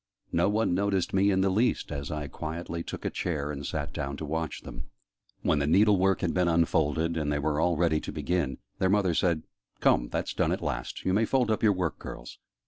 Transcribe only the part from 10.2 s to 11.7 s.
done, at last! You may fold up